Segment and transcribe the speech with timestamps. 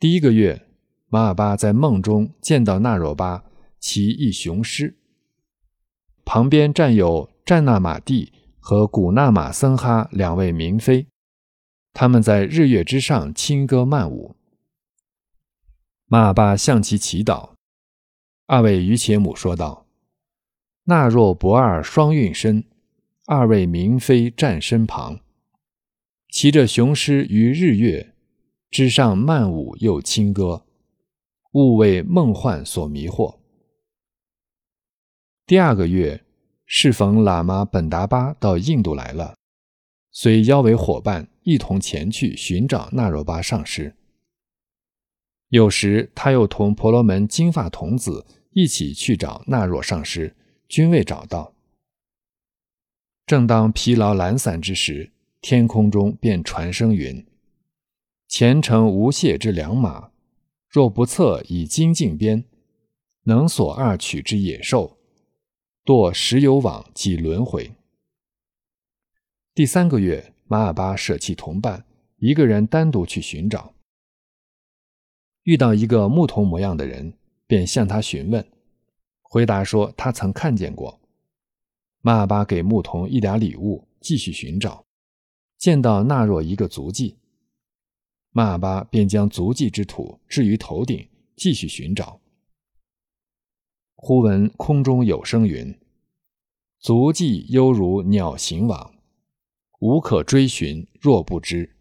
[0.00, 0.64] 第一个月，
[1.08, 3.42] 马尔巴在梦中见到纳若巴
[3.80, 4.96] 骑一雄狮，
[6.24, 11.08] 旁边站有占那玛蒂和古纳玛僧哈两位明妃，
[11.92, 14.36] 他们在日月之上轻歌曼舞。
[16.06, 17.54] 马尔巴向其祈祷，
[18.46, 19.88] 二位于且母说道
[20.86, 22.62] ：“那若不二双运身，
[23.26, 25.18] 二位明妃站身旁，
[26.30, 28.14] 骑着雄狮于日月
[28.70, 30.66] 之上曼舞又轻歌，
[31.52, 33.38] 勿为梦幻所迷惑。”
[35.46, 36.24] 第二个月，
[36.66, 39.36] 适逢喇嘛本达巴到印度来了，
[40.10, 43.94] 遂邀为伙伴，一同前去寻找那若巴上师。
[45.48, 50.36] 有时，他又同婆罗门金发童子一起去找那若上师，
[50.68, 51.54] 均未找到。
[53.24, 57.24] 正当疲劳懒散之时，天空中便传声云
[58.28, 60.10] ：“前程无懈之良马，
[60.68, 62.44] 若不测以精进鞭，
[63.22, 64.98] 能所二取之野兽，
[65.82, 67.72] 堕石有往即轮回。”
[69.54, 71.86] 第三个月，马尔巴舍弃同伴，
[72.18, 73.72] 一个人单独去寻找。
[75.44, 77.14] 遇到一个牧童模样的人，
[77.46, 78.46] 便向他询问，
[79.22, 81.00] 回答说他曾看见过。
[82.02, 84.84] 马尔巴给牧童一点礼物，继续寻找，
[85.56, 87.16] 见到纳若一个足迹，
[88.38, 92.20] 马尔巴便将足迹之土置于头顶，继续寻找。
[93.96, 95.76] 忽闻空中有声云
[96.78, 98.94] ：“足迹犹如鸟行往，
[99.80, 101.74] 无可追寻，若不知，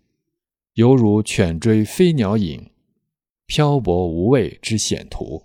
[0.73, 2.72] 犹如犬追飞鸟影。”
[3.45, 5.44] 漂泊无畏之险途。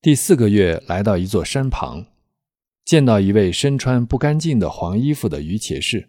[0.00, 2.06] 第四个月，来到一座山旁，
[2.84, 6.08] 见到一位身穿不干净的黄衣服的于伽士。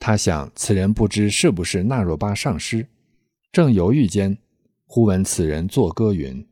[0.00, 2.88] 他想，此人不知是不是那若巴上师。
[3.52, 4.38] 正犹豫间，
[4.86, 6.48] 忽闻此人作歌云：“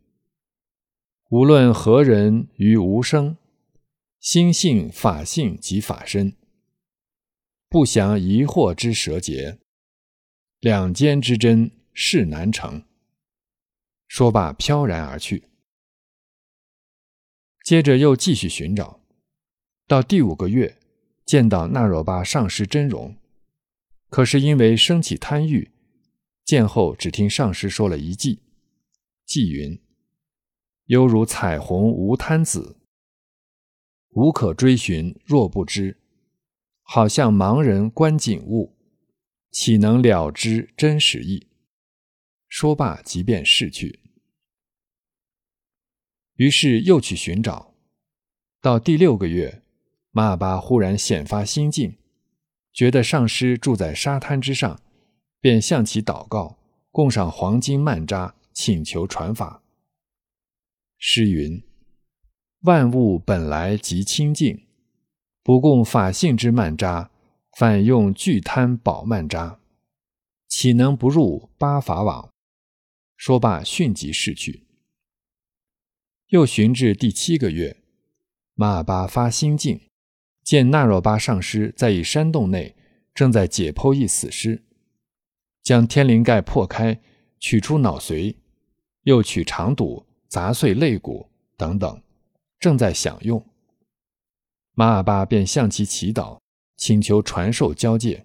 [1.30, 3.38] 无论何人于无声，
[4.20, 6.34] 心性法性即法身，
[7.70, 9.58] 不降疑惑之蛇结。”
[10.60, 12.84] 两间之真事难成。
[14.08, 15.44] 说罢，飘然而去。
[17.64, 19.00] 接着又继续寻找，
[19.86, 20.76] 到第五个月，
[21.24, 23.16] 见到那若巴上师真容，
[24.08, 25.70] 可是因为生起贪欲，
[26.44, 28.38] 见后只听上师说了一偈，
[29.26, 29.80] 偈云
[30.86, 32.76] ：“犹如彩虹无贪子，
[34.10, 35.98] 无可追寻若不知，
[36.82, 38.74] 好像盲人观景物。”
[39.50, 41.48] 岂能了知真实意？
[42.48, 44.00] 说罢，即便逝去。
[46.34, 47.74] 于是又去寻找，
[48.60, 49.62] 到第六个月，
[50.10, 51.96] 马尔巴忽然显发心境，
[52.78, 54.80] 觉得上师住在沙滩之上，
[55.40, 56.60] 便向其祷告，
[56.92, 59.64] 供上黄金曼扎，请求传法。
[60.96, 61.60] 诗云
[62.62, 64.64] ：“万物本来即清净，
[65.42, 67.10] 不供法性之曼扎。”
[67.58, 69.58] 反用巨贪宝曼扎，
[70.46, 72.30] 岂能不入八法网？
[73.16, 74.68] 说罢，迅即逝去。
[76.28, 77.82] 又寻至第七个月，
[78.54, 79.87] 马尔巴发心境，
[80.48, 82.74] 见那若巴上师在一山洞内，
[83.12, 84.64] 正在解剖一死尸，
[85.62, 86.98] 将天灵盖破开，
[87.38, 88.34] 取出脑髓，
[89.02, 92.02] 又取肠肚，砸碎肋骨等等，
[92.58, 93.44] 正在享用。
[94.72, 96.38] 马尔巴便向其祈祷。
[96.78, 98.24] 请求传授交界，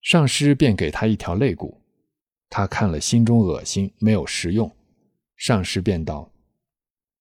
[0.00, 1.80] 上师便给他一条肋骨，
[2.50, 4.74] 他看了心中恶心，没有食用。
[5.36, 6.32] 上师便道：“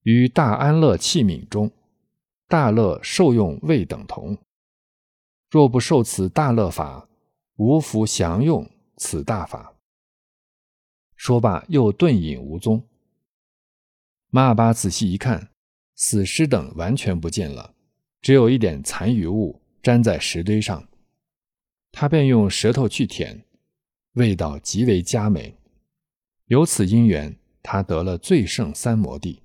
[0.02, 1.70] 于大安乐器皿中，
[2.48, 4.38] 大乐受用未等同。
[5.50, 7.08] 若不受此大乐法，
[7.58, 9.76] 无福享用此大法。”
[11.16, 12.88] 说罢，又遁隐无踪。
[14.30, 15.50] 马尔巴仔细一看，
[15.96, 17.76] 死尸等完全不见了，
[18.22, 19.60] 只有一点残余物。
[19.84, 20.88] 粘在石堆上，
[21.92, 23.44] 他便用舌头去舔，
[24.14, 25.58] 味道极为佳美。
[26.46, 29.43] 由此因缘，他得了最胜三摩地。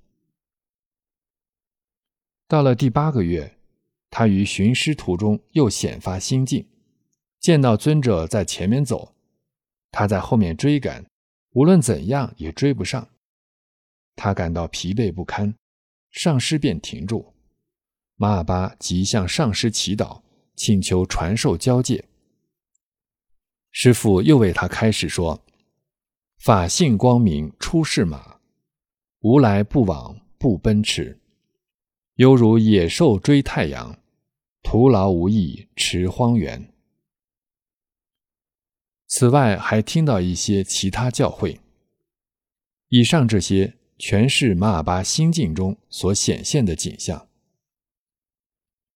[2.49, 3.55] 到了第八个月，
[4.09, 6.67] 他于寻师途中又显发心境，
[7.39, 9.15] 见到尊者在前面走，
[9.91, 11.05] 他在后面追赶，
[11.51, 13.07] 无论怎样也追不上。
[14.17, 15.55] 他感到疲惫不堪，
[16.11, 17.33] 上师便停住。
[18.17, 20.21] 马尔巴即向上师祈祷。
[20.55, 22.03] 请求传授交界，
[23.71, 25.41] 师父又为他开始说
[26.43, 28.41] ：“法性光明出世马，
[29.21, 31.18] 无来不往不奔驰，
[32.19, 33.97] 犹如野兽追太阳，
[34.61, 36.73] 徒劳无益驰荒原。”
[39.07, 41.59] 此外，还听到一些其他教诲。
[42.89, 47.28] 以上这些全是马尔巴心境中所显现的景象。